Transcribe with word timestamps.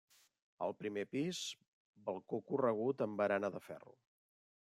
Al 0.67 0.71
primer 0.79 1.03
pis, 1.15 1.41
balcó 2.09 2.41
corregut 2.49 3.05
amb 3.09 3.23
barana 3.23 3.53
de 3.59 3.63
ferro. 3.69 3.99